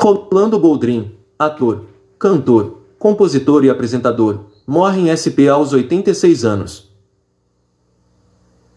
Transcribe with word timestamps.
Rolando 0.00 0.60
Boldrin, 0.60 1.10
ator, 1.36 1.86
cantor, 2.20 2.82
compositor 3.00 3.64
e 3.64 3.68
apresentador, 3.68 4.44
morre 4.64 5.00
em 5.00 5.10
SP 5.10 5.50
aos 5.50 5.72
86 5.72 6.44
anos. 6.44 6.92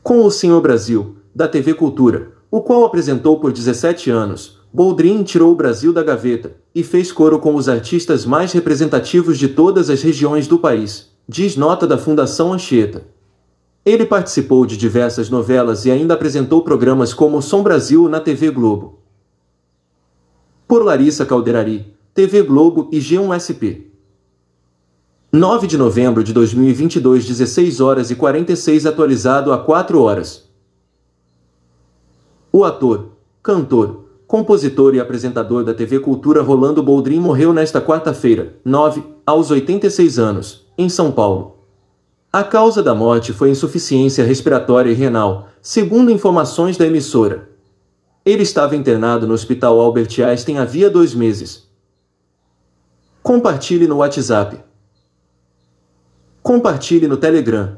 Com 0.01 0.25
o 0.25 0.31
Senhor 0.31 0.59
Brasil, 0.59 1.17
da 1.33 1.47
TV 1.47 1.75
Cultura, 1.75 2.31
o 2.49 2.59
qual 2.59 2.83
apresentou 2.85 3.39
por 3.39 3.51
17 3.51 4.09
anos, 4.09 4.57
Boldrin 4.73 5.21
tirou 5.21 5.51
o 5.51 5.55
Brasil 5.55 5.93
da 5.93 6.01
gaveta 6.01 6.55
e 6.73 6.81
fez 6.81 7.11
coro 7.11 7.37
com 7.37 7.53
os 7.53 7.69
artistas 7.69 8.25
mais 8.25 8.51
representativos 8.51 9.37
de 9.37 9.47
todas 9.47 9.91
as 9.91 10.01
regiões 10.01 10.47
do 10.47 10.57
país, 10.57 11.11
diz 11.29 11.55
nota 11.55 11.85
da 11.85 11.99
Fundação 11.99 12.51
Anchieta. 12.51 13.03
Ele 13.85 14.07
participou 14.07 14.65
de 14.65 14.75
diversas 14.75 15.29
novelas 15.29 15.85
e 15.85 15.91
ainda 15.91 16.15
apresentou 16.15 16.63
programas 16.63 17.13
como 17.13 17.43
Som 17.43 17.61
Brasil 17.61 18.09
na 18.09 18.19
TV 18.19 18.49
Globo. 18.49 19.00
Por 20.71 20.85
Larissa 20.85 21.25
Calderari, 21.25 21.85
TV 22.13 22.43
Globo 22.43 22.87
e 22.93 22.99
G1SP. 22.99 23.87
9 25.29 25.67
de 25.67 25.77
novembro 25.77 26.23
de 26.23 26.31
2022, 26.31 27.25
16 27.25 27.81
horas 27.81 28.09
e 28.09 28.15
46 28.15 28.85
atualizado 28.85 29.51
a 29.51 29.57
4 29.57 30.01
horas. 30.01 30.49
O 32.53 32.63
ator, 32.63 33.09
cantor, 33.43 34.05
compositor 34.25 34.95
e 34.95 35.01
apresentador 35.01 35.65
da 35.65 35.73
TV 35.73 35.99
Cultura 35.99 36.41
Rolando 36.41 36.81
Boldrin 36.81 37.19
morreu 37.19 37.51
nesta 37.51 37.81
quarta-feira, 37.81 38.55
9, 38.63 39.03
aos 39.25 39.51
86 39.51 40.17
anos, 40.17 40.65
em 40.77 40.87
São 40.87 41.11
Paulo. 41.11 41.57
A 42.31 42.45
causa 42.45 42.81
da 42.81 42.95
morte 42.95 43.33
foi 43.33 43.49
insuficiência 43.49 44.23
respiratória 44.23 44.89
e 44.89 44.93
renal, 44.93 45.49
segundo 45.61 46.09
informações 46.09 46.77
da 46.77 46.87
emissora. 46.87 47.50
Ele 48.23 48.43
estava 48.43 48.75
internado 48.75 49.25
no 49.25 49.33
Hospital 49.33 49.79
Albert 49.79 50.19
Einstein 50.23 50.57
havia 50.57 50.89
dois 50.89 51.15
meses. 51.15 51.67
Compartilhe 53.23 53.87
no 53.87 53.97
WhatsApp. 53.97 54.59
Compartilhe 56.43 57.07
no 57.07 57.17
Telegram. 57.17 57.77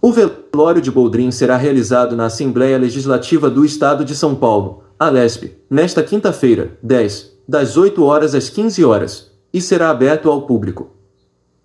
O 0.00 0.10
velório 0.10 0.82
de 0.82 0.90
Boldrin 0.90 1.30
será 1.30 1.56
realizado 1.56 2.16
na 2.16 2.26
Assembleia 2.26 2.76
Legislativa 2.76 3.48
do 3.48 3.64
Estado 3.64 4.04
de 4.04 4.16
São 4.16 4.34
Paulo, 4.34 4.82
Alesp, 4.98 5.56
nesta 5.70 6.02
quinta-feira, 6.02 6.76
10, 6.82 7.32
das 7.46 7.76
8 7.76 8.02
horas 8.02 8.34
às 8.34 8.50
15 8.50 8.84
horas, 8.84 9.30
e 9.54 9.60
será 9.60 9.90
aberto 9.90 10.28
ao 10.28 10.42
público. 10.42 10.90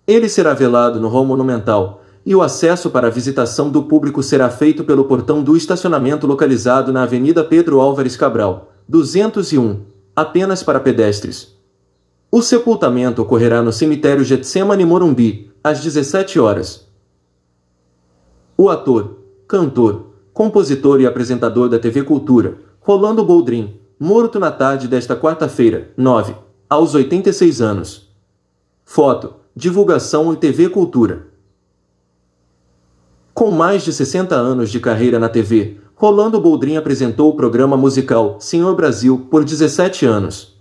Ele 0.06 0.28
será 0.28 0.54
velado 0.54 1.00
no 1.00 1.08
hall 1.08 1.24
monumental, 1.24 1.97
e 2.28 2.34
o 2.34 2.42
acesso 2.42 2.90
para 2.90 3.06
a 3.06 3.10
visitação 3.10 3.70
do 3.70 3.84
público 3.84 4.22
será 4.22 4.50
feito 4.50 4.84
pelo 4.84 5.06
portão 5.06 5.42
do 5.42 5.56
estacionamento 5.56 6.26
localizado 6.26 6.92
na 6.92 7.04
Avenida 7.04 7.42
Pedro 7.42 7.80
Álvares 7.80 8.18
Cabral, 8.18 8.70
201, 8.86 9.80
apenas 10.14 10.62
para 10.62 10.78
pedestres. 10.78 11.56
O 12.30 12.42
sepultamento 12.42 13.22
ocorrerá 13.22 13.62
no 13.62 13.72
cemitério 13.72 14.22
Getsemane 14.22 14.84
Morumbi, 14.84 15.50
às 15.64 15.80
17 15.80 16.38
horas. 16.38 16.86
O 18.58 18.68
ator, 18.68 19.20
cantor, 19.48 20.08
compositor 20.34 21.00
e 21.00 21.06
apresentador 21.06 21.70
da 21.70 21.78
TV 21.78 22.02
Cultura, 22.02 22.58
Rolando 22.78 23.24
Boldrin, 23.24 23.80
morto 23.98 24.38
na 24.38 24.50
tarde 24.50 24.86
desta 24.86 25.16
quarta-feira, 25.16 25.92
9, 25.96 26.34
aos 26.68 26.94
86 26.94 27.62
anos. 27.62 28.10
Foto, 28.84 29.36
divulgação 29.56 30.30
e 30.34 30.36
TV 30.36 30.68
Cultura. 30.68 31.37
Com 33.38 33.52
mais 33.52 33.84
de 33.84 33.92
60 33.92 34.34
anos 34.34 34.68
de 34.68 34.80
carreira 34.80 35.16
na 35.16 35.28
TV, 35.28 35.76
Rolando 35.94 36.40
Boldrin 36.40 36.74
apresentou 36.74 37.30
o 37.30 37.36
programa 37.36 37.76
musical 37.76 38.36
Senhor 38.40 38.74
Brasil 38.74 39.28
por 39.30 39.44
17 39.44 40.04
anos. 40.04 40.56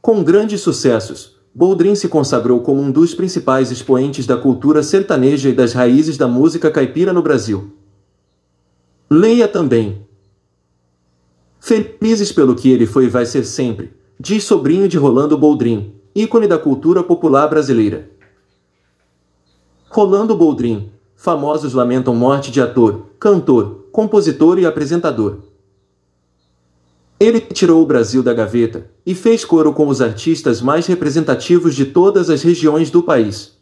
Com 0.00 0.24
grandes 0.24 0.62
sucessos, 0.62 1.36
Boldrin 1.54 1.94
se 1.94 2.08
consagrou 2.08 2.62
como 2.62 2.80
um 2.80 2.90
dos 2.90 3.14
principais 3.14 3.70
expoentes 3.70 4.26
da 4.26 4.38
cultura 4.38 4.82
sertaneja 4.82 5.50
e 5.50 5.52
das 5.52 5.74
raízes 5.74 6.16
da 6.16 6.26
música 6.26 6.70
caipira 6.70 7.12
no 7.12 7.20
Brasil. 7.20 7.72
Leia 9.10 9.46
também. 9.46 10.06
Felizes 11.60 12.32
pelo 12.32 12.54
que 12.54 12.70
ele 12.70 12.86
foi 12.86 13.04
e 13.04 13.10
vai 13.10 13.26
ser 13.26 13.44
sempre, 13.44 13.92
diz 14.18 14.44
sobrinho 14.44 14.88
de 14.88 14.96
Rolando 14.96 15.36
Boldrin, 15.36 15.92
ícone 16.14 16.46
da 16.46 16.58
cultura 16.58 17.02
popular 17.02 17.48
brasileira. 17.48 18.08
Rolando 19.90 20.34
Boldrin, 20.34 20.90
famosos 21.18 21.74
lamentam 21.74 22.14
morte 22.14 22.52
de 22.52 22.60
ator, 22.60 23.06
cantor, 23.18 23.88
compositor 23.90 24.56
e 24.56 24.64
apresentador. 24.64 25.38
Ele 27.18 27.40
tirou 27.40 27.82
o 27.82 27.86
Brasil 27.86 28.22
da 28.22 28.32
gaveta 28.32 28.88
e 29.04 29.16
fez 29.16 29.44
coro 29.44 29.72
com 29.72 29.88
os 29.88 30.00
artistas 30.00 30.62
mais 30.62 30.86
representativos 30.86 31.74
de 31.74 31.86
todas 31.86 32.30
as 32.30 32.42
regiões 32.42 32.88
do 32.88 33.02
país. 33.02 33.58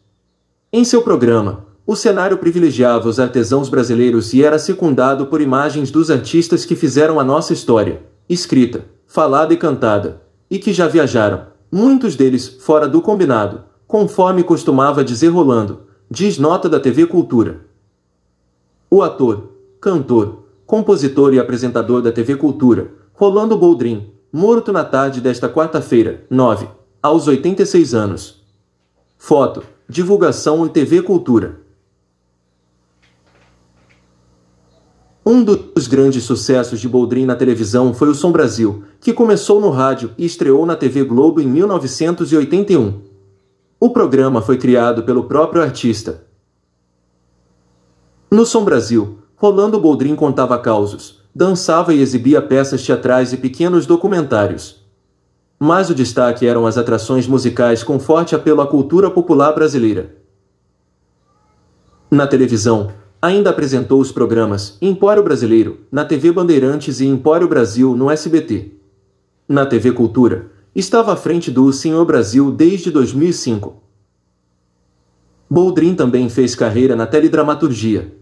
Em 0.71 0.85
seu 0.85 1.01
programa, 1.01 1.65
o 1.87 1.97
cenário 1.97 2.37
privilegiava 2.37 3.09
os 3.09 3.19
artesãos 3.19 3.71
brasileiros 3.71 4.35
e 4.35 4.45
era 4.45 4.59
secundado 4.59 5.25
por 5.27 5.41
imagens 5.41 5.91
dos 5.91 6.11
artistas 6.11 6.67
que 6.67 6.77
fizeram 6.77 7.19
a 7.19 7.25
nossa 7.25 7.55
história, 7.55 8.03
escrita, 8.29 8.85
falada 9.07 9.55
e 9.55 9.57
cantada, 9.57 10.21
e 10.51 10.59
que 10.59 10.75
já 10.75 10.87
viajaram, 10.87 11.47
muitos 11.73 12.17
deles 12.17 12.47
fora 12.61 12.87
do 12.87 13.01
combinado, 13.01 13.65
conforme 13.87 14.43
costumava 14.43 15.03
dizer 15.03 15.29
Rolando, 15.29 15.86
diz 16.11 16.39
nota 16.39 16.69
da 16.69 16.79
TV 16.79 17.07
Cultura. 17.07 17.61
O 18.89 19.03
ator, 19.03 19.51
cantor, 19.81 20.45
compositor 20.65 21.35
e 21.35 21.39
apresentador 21.41 22.01
da 22.01 22.13
TV 22.13 22.37
Cultura, 22.37 22.93
Rolando 23.13 23.57
Boldrin, 23.57 24.11
morto 24.33 24.73
na 24.73 24.85
tarde 24.85 25.21
desta 25.21 25.49
quarta-feira, 25.49 26.25
9, 26.31 26.69
aos 27.03 27.27
86 27.27 27.95
anos. 27.95 28.45
Foto, 29.19 29.65
divulgação 29.89 30.65
e 30.67 30.69
TV 30.69 31.03
Cultura. 31.03 31.61
Um 35.25 35.43
dos 35.43 35.89
grandes 35.89 36.23
sucessos 36.23 36.81
de 36.81 36.89
Boldrin 36.89 37.27
na 37.27 37.35
televisão 37.35 37.93
foi 37.93 38.09
o 38.09 38.15
Som 38.15 38.31
Brasil, 38.31 38.85
que 39.01 39.13
começou 39.13 39.61
no 39.61 39.71
rádio 39.71 40.13
e 40.17 40.25
estreou 40.25 40.65
na 40.65 40.77
TV 40.77 41.03
Globo 41.03 41.41
em 41.41 41.49
1981. 41.49 43.16
O 43.79 43.91
programa 43.91 44.41
foi 44.41 44.57
criado 44.57 45.03
pelo 45.03 45.25
próprio 45.25 45.63
artista. 45.63 46.25
No 48.31 48.47
Som 48.47 48.65
Brasil, 48.65 49.19
Rolando 49.37 49.79
Boldrin 49.79 50.17
contava 50.17 50.59
causos, 50.59 51.23
dançava 51.35 51.93
e 51.93 52.01
exibia 52.01 52.41
peças 52.41 52.83
teatrais 52.83 53.35
e 53.35 53.37
pequenos 53.37 53.85
documentários. 53.85 54.83
Mas 55.59 55.91
o 55.91 55.95
destaque 55.95 56.47
eram 56.47 56.67
as 56.67 56.79
atrações 56.79 57.27
musicais 57.27 57.83
com 57.83 58.01
forte 58.01 58.35
apelo 58.35 58.63
à 58.63 58.67
cultura 58.67 59.11
popular 59.11 59.53
brasileira. 59.53 60.17
Na 62.11 62.27
televisão, 62.27 62.91
ainda 63.21 63.51
apresentou 63.51 64.01
os 64.01 64.11
programas 64.11 64.79
Empório 64.81 65.23
Brasileiro, 65.23 65.81
na 65.93 66.05
TV 66.07 66.33
Bandeirantes 66.33 67.01
e 67.01 67.07
Empório 67.07 67.47
Brasil 67.47 67.95
no 67.95 68.11
SBT. 68.11 68.73
Na 69.47 69.67
TV 69.67 69.93
Cultura, 69.93 70.51
estava 70.79 71.15
à 71.15 71.17
frente 71.17 71.51
do 71.51 71.73
Senhor 71.73 72.05
Brasil 72.05 72.53
desde 72.53 72.91
2005. 72.91 73.83
Boldrin 75.49 75.95
também 75.95 76.29
fez 76.29 76.55
carreira 76.55 76.95
na 76.95 77.07
teledramaturgia. 77.07 78.15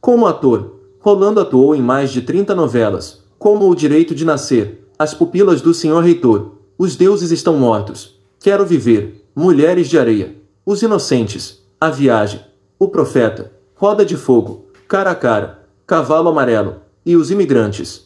Como 0.00 0.26
ator, 0.26 0.80
Rolando 0.98 1.38
atuou 1.38 1.76
em 1.76 1.80
mais 1.80 2.10
de 2.10 2.22
30 2.22 2.56
novelas, 2.56 3.22
como 3.38 3.70
O 3.70 3.74
Direito 3.76 4.16
de 4.16 4.24
Nascer, 4.24 4.80
As 4.98 5.14
Pupilas 5.14 5.62
do 5.62 5.72
Senhor 5.72 6.02
Reitor, 6.02 6.56
Os 6.76 6.96
Deuses 6.96 7.30
Estão 7.30 7.56
Mortos, 7.56 8.18
Quero 8.40 8.66
Viver, 8.66 9.24
Mulheres 9.32 9.88
de 9.88 9.96
Areia, 9.96 10.34
Os 10.64 10.82
Inocentes, 10.82 11.62
A 11.80 11.88
Viagem, 11.88 12.40
O 12.80 12.88
Profeta, 12.88 13.52
Roda 13.76 14.04
de 14.04 14.16
Fogo, 14.16 14.66
Cara 14.88 15.12
a 15.12 15.14
Cara, 15.14 15.68
Cavalo 15.86 16.30
Amarelo 16.30 16.78
e 17.04 17.14
Os 17.14 17.30
Imigrantes. 17.30 18.05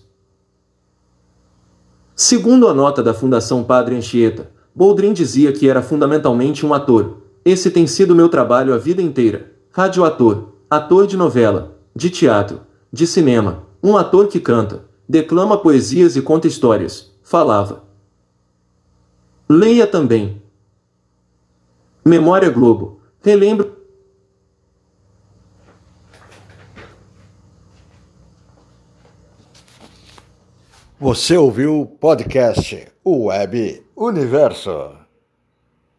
Segundo 2.22 2.68
a 2.68 2.74
nota 2.74 3.02
da 3.02 3.14
Fundação 3.14 3.64
Padre 3.64 3.96
Anchieta, 3.96 4.50
Boldrin 4.74 5.14
dizia 5.14 5.54
que 5.54 5.70
era 5.70 5.80
fundamentalmente 5.80 6.66
um 6.66 6.74
ator. 6.74 7.22
Esse 7.42 7.70
tem 7.70 7.86
sido 7.86 8.14
meu 8.14 8.28
trabalho 8.28 8.74
a 8.74 8.76
vida 8.76 9.00
inteira. 9.00 9.52
Radioator, 9.72 10.48
ator 10.68 11.06
de 11.06 11.16
novela, 11.16 11.78
de 11.96 12.10
teatro, 12.10 12.60
de 12.92 13.06
cinema, 13.06 13.64
um 13.82 13.96
ator 13.96 14.28
que 14.28 14.38
canta, 14.38 14.84
declama 15.08 15.56
poesias 15.56 16.14
e 16.14 16.20
conta 16.20 16.46
histórias, 16.46 17.10
falava. 17.22 17.84
Leia 19.48 19.86
também. 19.86 20.42
Memória 22.04 22.50
Globo. 22.50 23.00
Relembro. 23.22 23.79
Você 31.00 31.34
ouviu 31.34 31.80
o 31.80 31.86
podcast 31.86 32.86
Web 33.06 33.82
Universo. 33.96 34.99